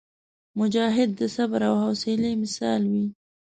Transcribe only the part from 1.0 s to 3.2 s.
د صبر او حوصلي مثال وي.